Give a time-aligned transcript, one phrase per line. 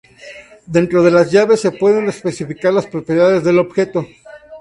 [0.65, 4.07] Dentro de las llaves se pueden especificar las propiedades del objeto.